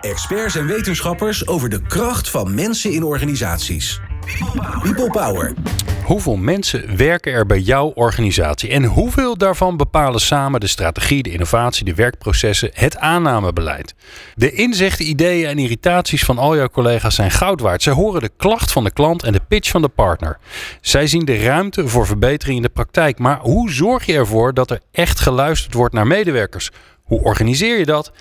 [0.00, 4.00] Experts en wetenschappers over de kracht van mensen in organisaties.
[4.82, 5.54] People Power.
[6.04, 11.30] Hoeveel mensen werken er bij jouw organisatie en hoeveel daarvan bepalen samen de strategie, de
[11.30, 13.94] innovatie, de werkprocessen, het aannamebeleid?
[14.34, 17.82] De inzichten, ideeën en irritaties van al jouw collega's zijn goud waard.
[17.82, 20.38] Zij horen de klacht van de klant en de pitch van de partner.
[20.80, 23.18] Zij zien de ruimte voor verbetering in de praktijk.
[23.18, 26.70] Maar hoe zorg je ervoor dat er echt geluisterd wordt naar medewerkers?
[27.02, 28.12] Hoe organiseer je dat?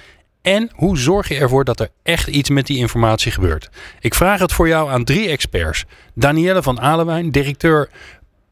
[0.47, 3.69] En hoe zorg je ervoor dat er echt iets met die informatie gebeurt?
[3.99, 5.85] Ik vraag het voor jou aan drie experts.
[6.13, 7.89] Danielle van Alewijn, directeur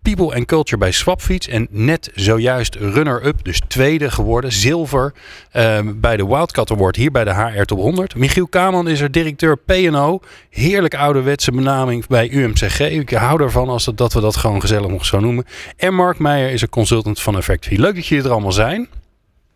[0.02, 1.48] People and Culture bij Swapfiets.
[1.48, 5.14] En net zojuist runner-up, dus tweede geworden, zilver
[5.52, 8.16] ehm, bij de Wildcat Award hier bij de HR Top 100.
[8.16, 10.20] Michiel Kaman is er directeur P&O.
[10.50, 12.80] Heerlijk ouderwetse benaming bij UMCG.
[12.80, 15.46] Ik hou ervan als dat, dat we dat gewoon gezellig nog zo noemen.
[15.78, 17.80] En Mark Meijer is er consultant van Effectvie.
[17.80, 18.88] Leuk dat jullie er allemaal zijn.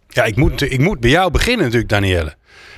[0.10, 2.36] Ja, ik moet, ik moet bij jou beginnen natuurlijk, Danielle.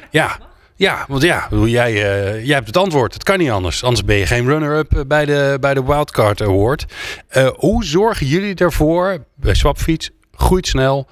[0.09, 0.40] Ja,
[0.76, 3.13] ja want ja, jij, uh, jij hebt het antwoord.
[3.13, 3.84] Het kan niet anders.
[3.84, 6.85] Anders ben je geen runner-up eh, bij de, bij de Wildcard Award.
[7.32, 11.07] Uh, hoe zorgen jullie ervoor, bij Swapfiets, groeit snel,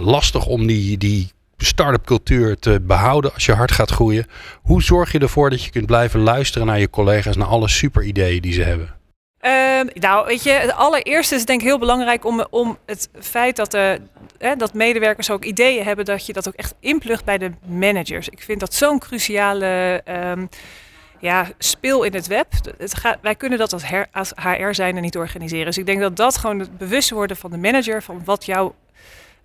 [0.00, 4.26] lastig om die, die start-up cultuur te behouden als je hard gaat groeien.
[4.62, 8.02] Hoe zorg je ervoor dat je kunt blijven luisteren naar je collega's, naar alle super
[8.02, 8.94] ideeën die ze hebben?
[9.40, 9.50] Uh,
[9.94, 13.70] nou, weet je, het allereerste is denk ik heel belangrijk om, om het feit dat,
[13.70, 14.00] de,
[14.44, 18.28] hè, dat medewerkers ook ideeën hebben, dat je dat ook echt inplugt bij de managers.
[18.28, 20.48] Ik vind dat zo'n cruciale um,
[21.18, 22.46] ja, speel in het web.
[22.78, 23.72] Het gaat, wij kunnen dat
[24.12, 25.66] als, HR zijn en niet organiseren.
[25.66, 28.74] Dus ik denk dat dat gewoon het bewust worden van de manager, van wat jouw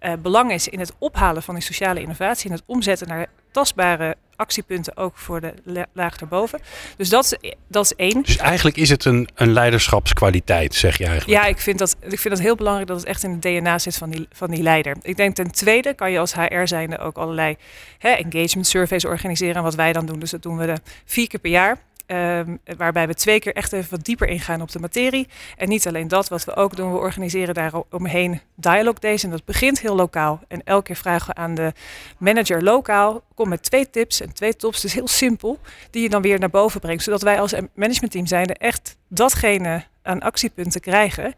[0.01, 4.15] uh, belang is in het ophalen van die sociale innovatie en het omzetten naar tastbare
[4.39, 5.53] actiepunten ook voor de
[5.93, 6.59] laag daarboven.
[6.97, 8.23] Dus dat is, dat is één.
[8.23, 11.41] Dus eigenlijk is het een, een leiderschapskwaliteit, zeg je eigenlijk?
[11.41, 13.79] Ja, ik vind, dat, ik vind dat heel belangrijk dat het echt in het DNA
[13.79, 14.97] zit van die, van die leider.
[15.01, 17.57] Ik denk ten tweede kan je als HR zijnde ook allerlei
[17.97, 19.63] hè, engagement surveys organiseren.
[19.63, 21.77] wat wij dan doen, dus dat doen we de vier keer per jaar.
[22.11, 25.27] Um, waarbij we twee keer echt even wat dieper ingaan op de materie.
[25.57, 29.23] En niet alleen dat, wat we ook doen, we organiseren daar omheen dialogue days.
[29.23, 30.39] En dat begint heel lokaal.
[30.47, 31.73] En elke keer vragen we aan de
[32.17, 34.81] manager lokaal, kom met twee tips en twee tops.
[34.89, 35.59] Dus heel simpel,
[35.91, 37.03] die je dan weer naar boven brengt.
[37.03, 41.33] Zodat wij als managementteam zijnde echt datgene aan actiepunten krijgen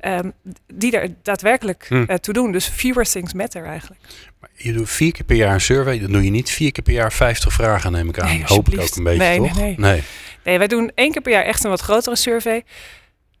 [0.00, 0.32] um,
[0.74, 1.94] die er daadwerkelijk hm.
[1.94, 2.52] uh, toe doen.
[2.52, 4.00] Dus fewer things matter eigenlijk.
[4.40, 5.98] Maar je doet vier keer per jaar een survey.
[5.98, 8.26] Dan doe je niet vier keer per jaar 50 vragen, neem ik aan.
[8.26, 9.56] Nee, Hoop ik ook een beetje, nee, toch?
[9.56, 9.74] Nee.
[9.78, 10.02] nee.
[10.44, 12.64] nee, wij doen één keer per jaar echt een wat grotere survey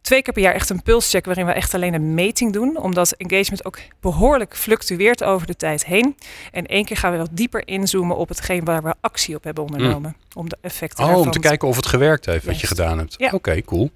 [0.04, 2.76] twee keer per jaar echt een pulscheck waarin we echt alleen een meting doen.
[2.76, 6.16] Omdat engagement ook behoorlijk fluctueert over de tijd heen.
[6.52, 9.64] En één keer gaan we wat dieper inzoomen op hetgeen waar we actie op hebben
[9.64, 10.14] ondernomen.
[10.18, 10.40] Mm.
[10.40, 13.14] Om de effecten Oh, om te kijken of het gewerkt heeft wat je gedaan hebt.
[13.18, 13.30] Ja.
[13.32, 13.90] Oké, cool.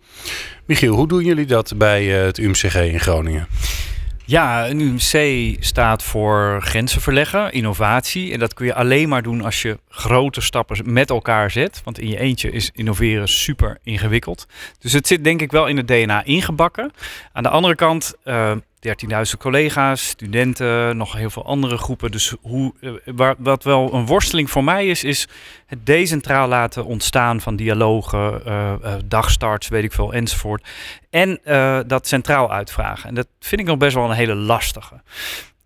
[0.64, 3.48] Michiel, hoe doen jullie dat bij uh, het UMCG in Groningen?
[4.25, 8.32] Ja, een UMC staat voor grenzen verleggen, innovatie.
[8.32, 11.81] En dat kun je alleen maar doen als je grote stappen met elkaar zet.
[11.84, 14.47] Want in je eentje is innoveren super ingewikkeld.
[14.78, 16.92] Dus het zit denk ik wel in het DNA ingebakken.
[17.32, 22.10] Aan de andere kant, uh, 13.000 collega's, studenten, nog heel veel andere groepen.
[22.10, 25.28] Dus hoe, uh, wat wel een worsteling voor mij is, is
[25.66, 30.69] het decentraal laten ontstaan van dialogen, uh, dagstarts, weet ik veel, enzovoort.
[31.10, 31.41] En
[31.87, 33.08] dat centraal uitvragen.
[33.08, 35.03] En dat vind ik nog best wel een hele lastige.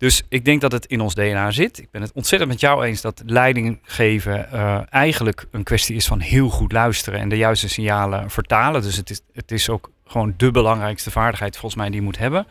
[0.03, 1.79] Dus ik denk dat het in ons DNA zit.
[1.79, 4.51] Ik ben het ontzettend met jou eens dat leiding geven
[4.89, 8.81] eigenlijk een kwestie is van heel goed luisteren en de juiste signalen vertalen.
[8.81, 12.17] Dus het is, het is ook gewoon de belangrijkste vaardigheid volgens mij die je moet
[12.17, 12.47] hebben.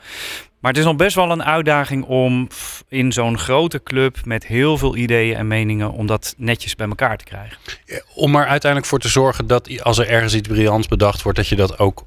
[0.61, 2.49] Maar het is nog best wel een uitdaging om
[2.89, 7.17] in zo'n grote club met heel veel ideeën en meningen om dat netjes bij elkaar
[7.17, 7.59] te krijgen.
[8.15, 11.49] Om er uiteindelijk voor te zorgen dat als er ergens iets briljants bedacht wordt, dat
[11.49, 12.05] je dat ook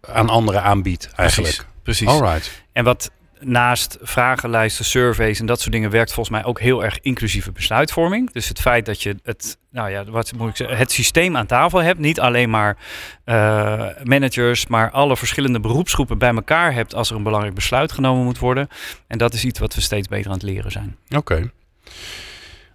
[0.00, 1.54] aan anderen aanbiedt eigenlijk.
[1.54, 1.72] Precies.
[1.82, 2.08] precies.
[2.08, 2.64] Alright.
[2.72, 3.10] En wat
[3.44, 8.32] naast vragenlijsten, surveys en dat soort dingen werkt volgens mij ook heel erg inclusieve besluitvorming.
[8.32, 11.46] Dus het feit dat je het, nou ja, wat moet ik zeggen, het systeem aan
[11.46, 12.76] tafel hebt, niet alleen maar
[13.24, 18.24] uh, managers, maar alle verschillende beroepsgroepen bij elkaar hebt als er een belangrijk besluit genomen
[18.24, 18.68] moet worden.
[19.06, 20.96] En dat is iets wat we steeds beter aan het leren zijn.
[21.16, 21.50] Oké.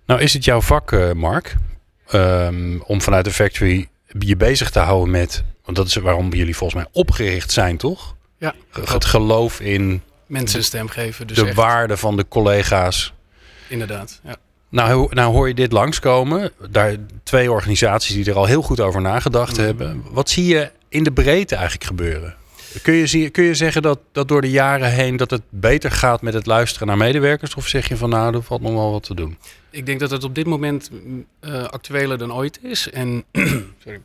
[0.05, 1.55] Nou is het jouw vak, uh, Mark,
[2.13, 3.87] um, om vanuit de factory
[4.19, 8.15] je bezig te houden met, want dat is waarom jullie volgens mij opgericht zijn, toch?
[8.37, 8.53] Ja.
[8.71, 11.27] Het geloof in mensen een stem geven.
[11.27, 13.13] Dus de waarde van de collega's.
[13.67, 14.35] Inderdaad, ja.
[14.69, 16.51] Nou, nou hoor je dit langskomen.
[16.69, 19.63] Daar twee organisaties die er al heel goed over nagedacht mm.
[19.63, 20.03] hebben.
[20.11, 22.35] Wat zie je in de breedte eigenlijk gebeuren?
[22.81, 26.21] Kun je, kun je zeggen dat, dat door de jaren heen dat het beter gaat
[26.21, 27.55] met het luisteren naar medewerkers?
[27.55, 29.37] Of zeg je van nou, er valt nog wel wat te doen?
[29.69, 30.89] Ik denk dat het op dit moment
[31.41, 32.89] uh, actueler dan ooit is.
[32.89, 33.23] En
[33.83, 34.01] sorry.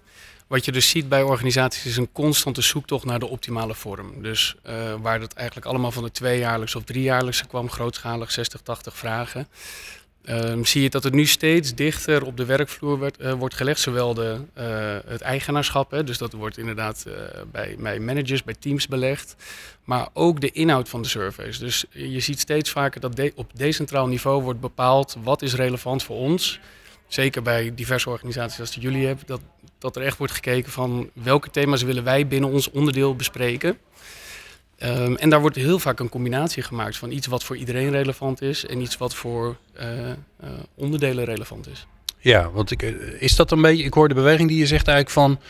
[0.52, 4.22] Wat je dus ziet bij organisaties is een constante zoektocht naar de optimale vorm.
[4.22, 8.96] Dus uh, waar dat eigenlijk allemaal van de tweejaarlijks of driejaarlijkse kwam, grootschalig 60, 80
[8.96, 9.48] vragen.
[10.24, 13.80] ehm, zie je dat het nu steeds dichter op de werkvloer eh, wordt gelegd.
[13.80, 14.66] Zowel de, eh,
[15.06, 17.14] het eigenaarschap, hè, dus dat wordt inderdaad eh,
[17.52, 19.36] bij, bij managers, bij teams belegd.
[19.84, 21.58] Maar ook de inhoud van de surveys.
[21.58, 26.16] Dus je ziet steeds vaker dat op decentraal niveau wordt bepaald wat is relevant voor
[26.16, 26.60] ons.
[27.08, 29.26] Zeker bij diverse organisaties als die jullie hebben.
[29.26, 29.40] Dat,
[29.82, 33.78] dat er echt wordt gekeken van welke thema's willen wij binnen ons onderdeel bespreken.
[34.78, 38.42] Ehm, en daar wordt heel vaak een combinatie gemaakt van iets wat voor iedereen relevant
[38.42, 40.16] is en iets wat voor eh, eh,
[40.74, 41.86] onderdelen relevant is.
[42.18, 43.84] Ja, want ik, eh, is dat een beetje...
[43.84, 45.40] Ik hoor de beweging die je zegt eigenlijk van...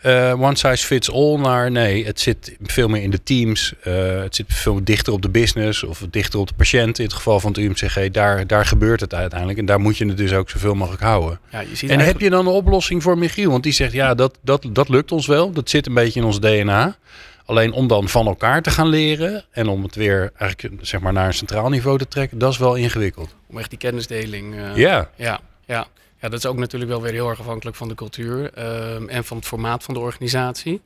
[0.00, 3.74] eh, one size fits all naar nee, het zit veel meer in de teams.
[3.82, 6.98] eh, het zit veel dichter op de business of dichter op de patiënt.
[6.98, 9.58] In het geval van het UMCG, daar, daar gebeurt het uiteindelijk.
[9.58, 11.40] En daar moet je het dus ook zoveel mogelijk houden.
[11.50, 13.50] Ja, je ziet En heb je dan een oplossing voor Michiel?
[13.50, 15.52] Want die zegt, ja, dat, dat, dat lukt ons wel.
[15.52, 16.96] Dat zit een beetje in ons DNA.
[17.44, 21.12] Alleen om dan van elkaar te gaan leren en om het weer eigenlijk zeg maar
[21.12, 23.34] naar een centraal niveau te trekken, dat is wel ingewikkeld.
[23.48, 24.54] om echt die kennisdeling.
[24.54, 25.86] eh, Ja, Ja, ja.
[26.20, 29.24] Ja, dat is ook natuurlijk wel weer heel erg afhankelijk van de cultuur ehm, en
[29.24, 30.80] van het formaat van de organisatie.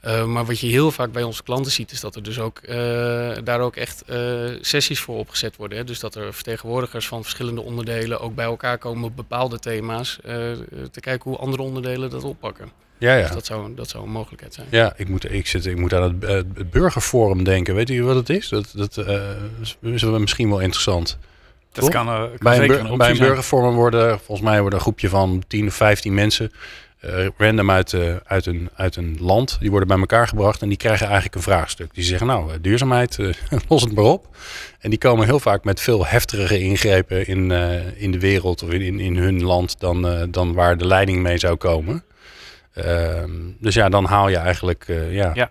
[0.00, 2.58] Ehm, maar wat je heel vaak bij onze klanten ziet, is dat er dus ook
[2.58, 2.76] eh,
[3.44, 4.18] daar ook echt eh,
[4.60, 5.78] sessies voor opgezet worden.
[5.78, 5.84] Hè?
[5.84, 10.18] Dus dat er vertegenwoordigers van verschillende onderdelen ook bij elkaar komen op bepaalde thema's.
[10.24, 10.34] eh,
[10.90, 12.70] te kijken hoe andere onderdelen dat oppakken.
[12.98, 13.34] ja, Dus ja.
[13.34, 14.66] dat zou, dat zou een mogelijkheid zijn.
[14.70, 17.74] Ja, ik moet, ik, zit, ik moet aan het, het burgerforum denken.
[17.74, 18.48] Weet u wat het is?
[18.48, 18.96] Dat, dat
[19.60, 21.18] is- misschien wel interessant.
[21.72, 21.92] Dat Toch?
[21.92, 23.28] kan, eh, kan Bij een, zeker bur- een optie bij een zijn.
[23.28, 26.52] burgerforum worden, volgens mij worden een groepje van 10 of 15 mensen,
[27.00, 30.68] eh, random uit, eh, uit, een, uit een land, die worden bij elkaar gebracht en
[30.68, 31.94] die krijgen eigenlijk een vraagstuk.
[31.94, 33.18] Die zeggen, nou, duurzaamheid,
[33.68, 34.36] los het maar op.
[34.80, 37.50] En die komen heel vaak met veel heftigere ingrepen in,
[37.96, 41.38] in de wereld of in, in, in hun land dan, dan waar de leiding mee
[41.38, 42.04] zou komen.
[42.74, 45.30] Ehm, dus ja, dan haal je eigenlijk, ja.
[45.34, 45.50] Ja.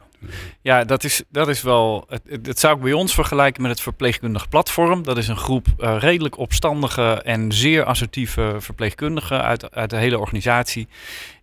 [0.61, 2.07] Ja, dat is, dat is wel.
[2.27, 5.03] Het, zou ik bij ons vergelijken met het verpleegkundig platform.
[5.03, 10.19] Dat is een groep eh, redelijk opstandige en zeer assertieve verpleegkundigen uit, uit de hele
[10.19, 10.87] organisatie.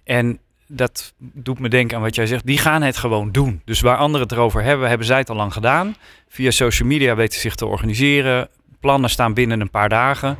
[0.04, 2.46] En dat doet me denken aan wat jij zegt.
[2.46, 3.62] Die gaan het gewoon doen.
[3.64, 5.96] Dus waar anderen het erover hebben, hebben zij het al lang gedaan.
[6.28, 8.48] Via social media weten ze zich te organiseren.
[8.80, 10.38] Plannen staan binnen een paar dagen.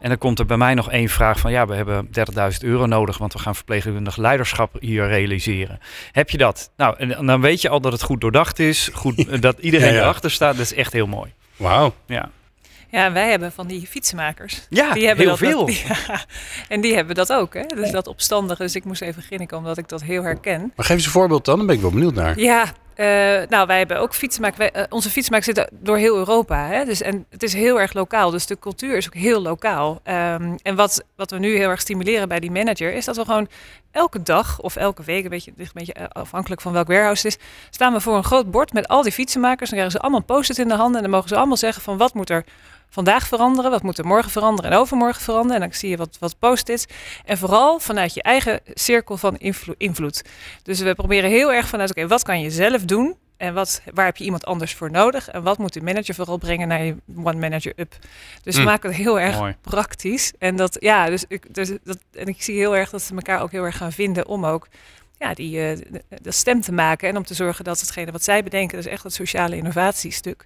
[0.00, 1.50] En dan komt er bij mij nog één vraag van...
[1.50, 2.06] ja, we hebben
[2.52, 3.18] 30.000 euro nodig...
[3.18, 5.78] want we gaan verpleegkundig leiderschap hier realiseren.
[6.12, 6.70] Heb je dat?
[6.76, 8.90] Nou, en, dan weet je al dat het goed doordacht is.
[8.92, 10.00] Goed, dat iedereen Ja, ja.
[10.00, 10.56] erachter staat.
[10.56, 11.32] Dat is echt heel mooi.
[11.56, 11.94] Wauw.
[12.06, 12.30] Ja,
[12.90, 14.66] Ja, wij hebben van die fietsenmakers.
[14.68, 15.66] ja die hebben heel dat, veel.
[15.66, 16.20] dat- ja,
[16.68, 17.62] en die hebben dat ook, hè?
[17.66, 18.62] Dus dat opstandige.
[18.62, 20.72] Dus ik moest even grinniken omdat ik dat heel herken.
[20.76, 22.38] Maar geef eens een voorbeeld dan, dan ben ik wel benieuwd naar.
[22.38, 22.64] Ja,
[22.98, 24.58] eh, nou, wij hebben ook fietsenmakers.
[24.58, 26.66] Wij, eh, onze fietsenmakers zitten door heel Europa.
[26.66, 26.84] Hè?
[26.84, 28.30] Dus, en het is heel erg lokaal.
[28.30, 30.00] Dus de cultuur is ook heel lokaal.
[30.02, 32.92] Ehm, en wat, wat we nu heel erg stimuleren bij die manager...
[32.92, 33.48] is dat we gewoon
[33.90, 35.24] elke dag of elke week...
[35.24, 37.46] een beetje, een beetje eh, afhankelijk van welk warehouse het is...
[37.70, 39.70] staan we voor een groot bord met al die fietsenmakers.
[39.70, 40.96] Dan krijgen ze allemaal een post-it in de handen...
[40.96, 42.44] en dan mogen ze allemaal zeggen van wat moet er
[42.90, 43.70] vandaag veranderen...
[43.70, 45.62] wat moet er morgen veranderen en overmorgen veranderen.
[45.62, 46.86] En dan zie je wat, wat post-its.
[47.24, 50.22] En vooral vanuit je eigen cirkel van invlo- invloed.
[50.62, 53.16] Dus we proberen heel erg vanuit, oké, wat kan je zelf doen?
[53.36, 55.28] En wat, waar heb je iemand anders voor nodig?
[55.28, 57.96] En wat moet de manager vooral brengen naar je one manager up?
[58.42, 58.66] Dus we Mm.
[58.66, 59.56] maken het heel erg Mooi.
[59.60, 60.32] praktisch.
[60.38, 63.42] En dat, ja, dus ik, dus dat, en ik zie heel erg dat ze elkaar
[63.42, 64.68] ook heel erg gaan vinden om ook
[65.18, 67.08] ja, die de, de stem te maken.
[67.08, 70.44] En om te zorgen dat hetgene wat zij bedenken, dus echt het sociale innovatiestuk,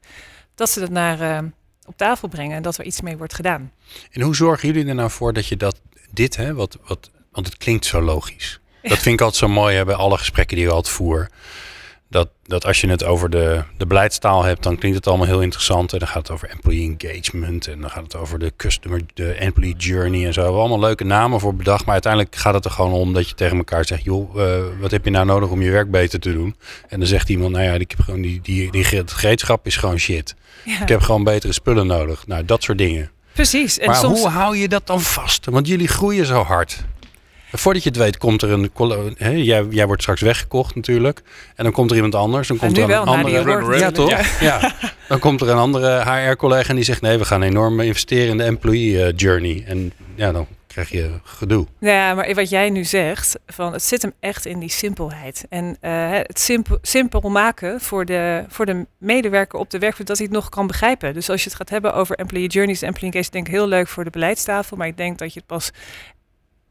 [0.55, 1.39] dat ze dat naar eh,
[1.87, 3.73] op tafel brengen en dat er iets mee wordt gedaan.
[4.11, 5.81] En hoe zorgen jullie er nou voor dat je dat,
[6.11, 8.61] dit, hè, wat, wat, want het klinkt zo logisch.
[8.83, 11.29] Dat vind ik altijd zo mooi hè, bij alle gesprekken die ik altijd voer.
[12.13, 15.41] Dat, dat als je het over de, de beleidstaal hebt, dan klinkt het allemaal heel
[15.41, 15.93] interessant.
[15.93, 17.67] En dan gaat het over employee engagement.
[17.67, 20.39] En dan gaat het over de customer, de employee journey en zo.
[20.39, 21.85] We hebben allemaal leuke namen voor bedacht.
[21.85, 24.91] Maar uiteindelijk gaat het er gewoon om dat je tegen elkaar zegt: joh, eh, wat
[24.91, 26.57] heb je nou nodig om je werk beter te doen?
[26.89, 29.67] En dan zegt iemand: nou ja, ik heb gewoon die, die, die, die het gereedschap
[29.67, 30.35] is gewoon shit.
[30.65, 32.27] Ja, Ik heb gewoon betere spullen nodig.
[32.27, 33.11] Nou, dat soort dingen.
[33.33, 33.79] precies.
[33.79, 35.47] En maar soms, hoe hou je dat dan vast?
[35.47, 36.85] Want jullie groeien zo hard.
[37.53, 38.71] Voordat je het weet, komt er een.
[39.17, 41.23] Hè, jij, jij wordt straks weggekocht natuurlijk.
[41.55, 42.49] En dan komt er iemand anders.
[42.49, 43.79] Dan komt nu er een andere.
[43.79, 44.41] ja, toch?
[44.41, 44.75] Ja.
[45.09, 48.37] Dan komt er een andere HR-collega en die zegt: nee, we gaan enorm investeren in
[48.37, 49.65] de employee eh, journey.
[49.67, 51.67] En ja, dan krijg je gedoe.
[51.79, 55.47] Ja, maar wat jij nu zegt, van het zit hem echt in die simpelheid.
[55.49, 60.17] En eh, het simpel, simpel maken voor de, voor de medewerker op de werkvloer, dat
[60.17, 61.15] hij het nog kan begrijpen.
[61.15, 63.69] Dus als je het gaat hebben over employee journeys en employee engagement, denk ik heel
[63.69, 64.77] leuk voor de beleidstafel.
[64.77, 65.71] Maar ik denk dat je het pas,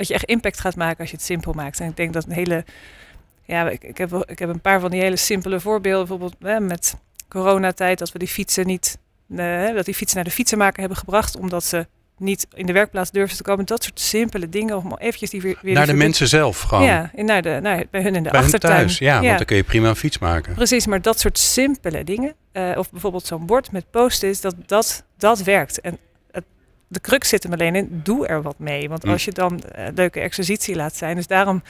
[0.02, 1.80] dat je echt impact gaat maken als je het simpel maakt.
[1.80, 2.66] En ik denk dat een hele,
[3.46, 6.08] ja, ik, ik, heb, ik heb een paar van die hele simpele voorbeelden.
[6.08, 6.96] Bijvoorbeeld hè, met
[7.30, 8.98] coronatijd, dat we die fietsen niet,
[9.36, 13.12] eh, dat die fietsen naar de fietsenmaker hebben gebracht, omdat ze niet in de werkplaats
[13.12, 13.66] durfden te komen.
[13.66, 16.84] Dat soort simpele dingen, om eventjes die weer, weer Naar de mensen zelf gewoon.
[16.84, 18.76] ja, in- naar de, naar, bij hun in de Bij hun achtertuin.
[18.78, 18.98] thuis.
[18.98, 20.54] Ja, want dan kun je prima een fiets maken.
[20.54, 25.04] Precies, maar dat soort simpele dingen, eh, of bijvoorbeeld zo'n bord met post-its, dat, dat,
[25.18, 25.82] dat werkt.
[25.82, 25.98] En
[26.92, 28.90] de crux zit hem alleen in, doe er wat mee.
[28.90, 29.12] Want Mm.
[29.12, 31.64] als je dan eh, leuke exercitie laat zijn, dus daarom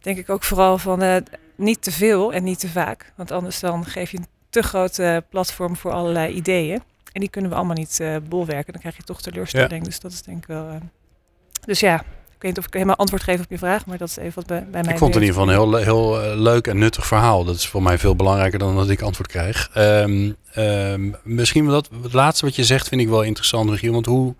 [0.00, 1.16] denk ik ook vooral van eh,
[1.56, 3.12] niet te veel en niet te vaak.
[3.16, 6.82] Want anders dan geef je een te grote platform voor allerlei ideeën.
[7.12, 8.72] En die kunnen we allemaal niet eh bolwerken.
[8.72, 9.84] Dan krijg je toch teleurstelling.
[9.84, 10.78] Dus dat is denk ik wel...
[11.64, 14.08] dus ja, ik weet niet of ik helemaal antwoord geef op je vraag, maar dat
[14.08, 16.22] is even wat bij, bij mij Ik vond het in ieder geval een heel, heel
[16.22, 17.44] eh, leuk en nuttig verhaal.
[17.44, 19.70] Dat is voor mij veel belangrijker dan dat ik antwoord krijg.
[19.74, 23.92] Ehm, ehm, misschien dat, het laatste wat je zegt vind ik wel interessant, Michiel.
[23.92, 24.34] Want hoe,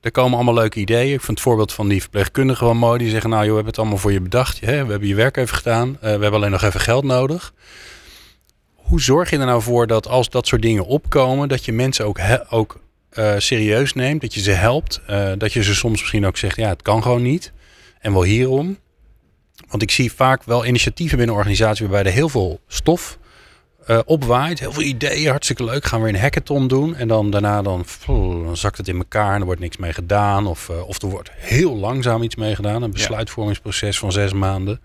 [0.00, 1.12] er komen allemaal leuke ideeën.
[1.12, 2.98] Ik vind het voorbeeld van die verpleegkundigen wel mooi.
[2.98, 4.60] Die zeggen, nou joh, we hebben het allemaal voor je bedacht.
[4.60, 4.84] Hè?
[4.84, 5.88] We hebben je werk even gedaan.
[5.88, 7.52] Eh, we hebben alleen nog even geld nodig.
[8.74, 12.06] Hoe zorg je er nou voor dat als dat soort dingen opkomen, dat je mensen
[12.06, 12.80] ook, he- ook
[13.14, 16.56] eh, serieus neemt, dat je ze helpt, eh, dat je ze soms misschien ook zegt,
[16.56, 17.52] ja, het kan gewoon niet.
[18.00, 18.78] En wel hierom.
[19.68, 23.18] Want ik zie vaak wel initiatieven binnen organisaties waarbij er heel veel stof
[23.86, 24.58] eh, opwaait.
[24.58, 25.84] Heel veel ideeën, hartstikke leuk.
[25.84, 26.96] Gaan we een hackathon doen.
[26.96, 29.92] En dan daarna dan, pff, dan zakt het in elkaar en er wordt niks mee
[29.92, 30.46] gedaan.
[30.46, 32.82] Of, of er wordt heel langzaam iets mee gedaan.
[32.82, 34.80] Een besluitvormingsproces van zes maanden.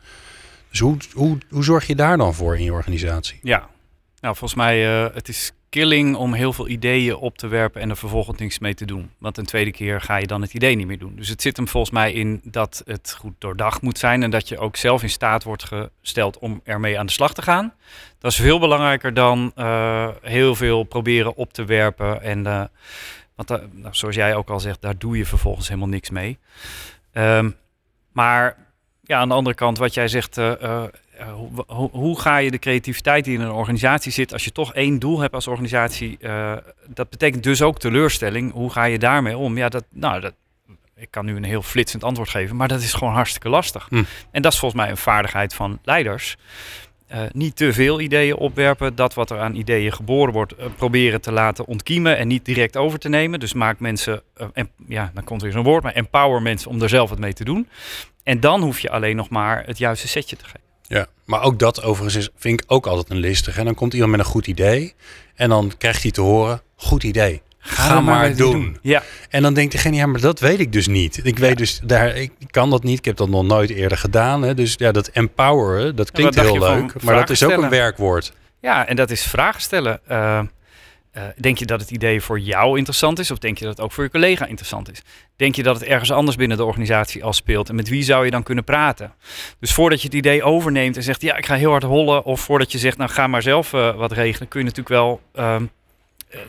[0.70, 3.40] Dus hoe, hoe, hoe zorg je daar dan voor in je organisatie?
[3.42, 3.70] Ja,
[4.20, 7.90] nou volgens mij uh, het is killing om heel veel ideeën op te werpen en
[7.90, 9.12] er vervolgens niks mee te doen.
[9.18, 11.16] Want een tweede keer ga je dan het idee niet meer doen.
[11.16, 14.48] Dus het zit hem volgens mij in dat het goed doordacht moet zijn en dat
[14.48, 17.74] je ook zelf in staat wordt gesteld om ermee aan de slag te gaan.
[18.20, 22.22] Dat is veel belangrijker dan uh, heel veel proberen op te werpen.
[22.22, 22.64] En uh,
[23.36, 26.38] want uh, nou, zoals jij ook al zegt, daar doe je vervolgens helemaal niks mee.
[27.14, 27.56] Um,
[28.12, 28.58] maar
[29.02, 30.38] ja, aan de andere kant, wat jij zegt,
[31.28, 34.74] hoe, hoe, hoe, ga je de creativiteit die in een organisatie zit, als je toch
[34.74, 36.54] één doel hebt als organisatie, uh,
[36.88, 38.52] dat betekent dus ook teleurstelling.
[38.52, 39.58] Hoe ga je daarmee om?
[39.58, 40.34] Ja, dat, nou, dat,
[40.96, 43.88] ik kan nu een heel flitsend antwoord geven, maar dat is gewoon hartstikke lastig.
[43.90, 44.04] Hm.
[44.32, 46.38] En dat is volgens mij een vaardigheid van leiders.
[47.12, 48.96] Uh, niet te veel ideeën opwerpen.
[48.96, 52.78] Dat wat er aan ideeën geboren wordt, uh, proberen te laten ontkiemen en niet direct
[52.78, 53.40] over te nemen.
[53.40, 56.70] Dus maak mensen, uh, en, ja, dan komt er weer zo'n woord, maar empower mensen
[56.70, 57.68] om er zelf wat mee te doen.
[58.24, 60.69] En dan hoef je alleen nog maar het juiste setje te geven.
[60.90, 63.58] Ja, maar ook dat overigens is, vind ik ook altijd een listig.
[63.58, 64.94] En dan komt iemand met een goed idee
[65.36, 67.42] en dan krijgt hij te horen, goed idee.
[67.60, 68.52] Ga, Ga maar, maar doen.
[68.52, 68.78] doen.
[68.82, 69.04] Ja.
[69.30, 71.20] En dan denkt degene, ja, maar dat weet ik dus niet.
[71.24, 71.56] Ik weet ja.
[71.56, 72.98] dus, daar, ik kan dat niet.
[72.98, 74.42] Ik heb dat nog nooit eerder gedaan.
[74.42, 74.54] Hè.
[74.54, 77.02] Dus ja, dat empoweren, dat klinkt heel leuk.
[77.02, 78.34] Maar dat is ook een werkwoord.
[78.62, 80.00] Ja, en dat is vragen stellen.
[80.12, 80.42] Uh,
[81.14, 83.32] uh, denk je dat het idee voor jou interessant is?
[83.32, 85.02] Of denk je dat het ook voor je collega interessant is?
[85.36, 87.70] Denk je dat het ergens anders binnen de organisatie al speelt?
[87.70, 89.14] En met wie zou je dan kunnen praten?
[89.60, 92.24] Dus voordat je het idee overneemt en zegt, ja, ik ga heel hard hollen.
[92.24, 94.48] Of voordat je zegt, nou, ga maar zelf uh, wat regelen.
[94.48, 95.56] Kun je natuurlijk wel uh,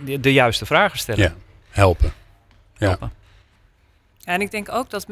[0.04, 1.22] de, de, juiste vragen stellen.
[1.22, 1.34] Ja,
[1.70, 2.12] helpen.
[2.76, 2.86] Ja.
[2.86, 3.12] helpen.
[4.18, 5.06] Ja, en ik denk ook dat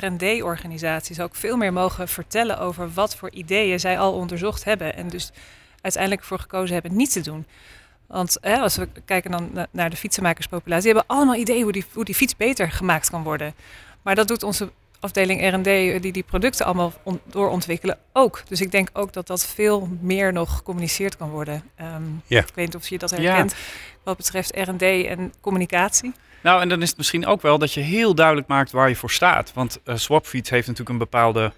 [0.00, 4.96] R&D-organisaties ook veel meer mogen vertellen over wat voor ideeën zij al onderzocht hebben.
[4.96, 5.32] En dus
[5.80, 7.46] uiteindelijk voor gekozen hebben niet te doen.
[8.12, 11.84] Want hè, als we kijken dan naar de fietsenmakerspopulatie, die hebben allemaal ideeën hoe die,
[11.92, 13.54] hoe die fiets beter gemaakt kan worden.
[14.02, 18.42] Maar dat doet onze afdeling R&D, die die producten allemaal on, doorontwikkelen, ook.
[18.48, 21.62] Dus ik denk ook dat dat veel meer nog gecommuniceerd kan worden.
[21.80, 22.40] Um, ja.
[22.40, 23.56] Ik weet niet of je dat herkent ja.
[24.02, 26.12] wat betreft R&D en communicatie.
[26.42, 28.96] Nou, en dan is het misschien ook wel dat je heel duidelijk maakt waar je
[28.96, 29.52] voor staat.
[29.54, 31.52] Want uh, Swapfiets heeft natuurlijk een bepaalde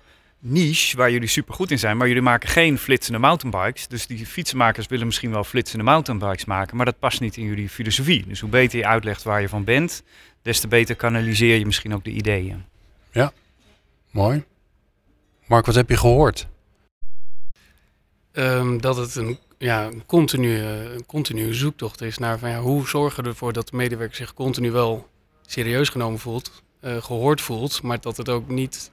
[0.47, 1.97] niche waar jullie super goed in zijn.
[1.97, 3.87] Maar jullie maken geen flitsende mountainbikes.
[3.87, 6.77] Dus die fietsenmakers willen misschien wel flitsende mountainbikes maken.
[6.77, 8.25] Maar dat past niet in jullie filosofie.
[8.27, 10.03] Dus hoe beter je uitlegt waar je van bent,
[10.43, 12.65] des te beter kanaliseer je misschien ook de ideeën.
[13.13, 13.33] Ja,
[14.11, 14.45] mooi.
[15.47, 16.47] Mark, wat heb je gehoord?
[18.33, 20.59] Um, dat het een, ja, een, continue,
[20.95, 24.35] een continue zoektocht is naar van, ja, hoe zorgen we ervoor dat de medewerker zich
[24.35, 25.09] continu wel
[25.47, 28.93] serieus genomen voelt, uh, gehoord voelt, maar dat het ook niet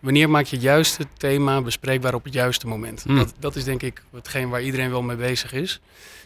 [0.00, 3.02] Wanneer maak je het juiste thema bespreekbaar op het juiste moment?
[3.02, 3.12] Hmm.
[3.12, 3.18] Mm.
[3.18, 5.80] Dat, dat, is denk ik hetgeen waar iedereen wel mee bezig is.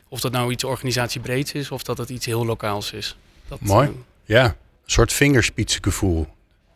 [0.09, 3.17] Of dat nou iets organisatiebreeds is of dat het iets heel lokaals is.
[3.49, 3.89] Dat, Mooi.
[3.89, 4.55] Uh, ja, een
[4.85, 6.27] soort vingerspitsengevoel.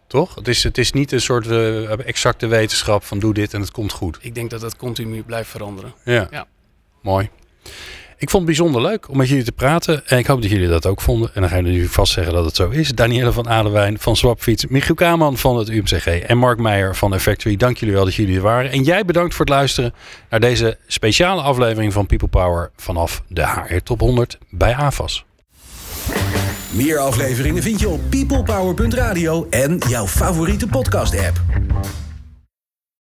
[0.07, 0.35] Toch?
[0.35, 3.71] Het is, het is niet een soort uh, exacte wetenschap van doe dit en het
[3.71, 4.19] komt goed.
[4.21, 5.95] Ik denk dat dat continu blijft veranderen.
[6.05, 6.47] Ja, ja.
[7.03, 7.31] mooi.
[8.21, 10.07] Ik vond het bijzonder leuk om met jullie te praten.
[10.07, 11.31] En ik hoop dat jullie dat ook vonden.
[11.35, 12.89] En dan gaan jullie vast zeggen dat het zo is.
[12.89, 14.67] Danielle van Adelwijn van Swapfiets.
[14.67, 16.07] Michiel Kaman van het UMCG.
[16.07, 17.57] En Mark Meijer van Effectory.
[17.57, 18.71] Dank jullie wel dat jullie er waren.
[18.71, 19.95] En jij bedankt voor het luisteren
[20.31, 22.71] naar deze speciale aflevering van People Power.
[22.77, 25.25] Vanaf de HR Top 100 bij AFAS.
[26.71, 31.41] Meer afleveringen vind je op peoplepower.radio en jouw favoriete podcast app.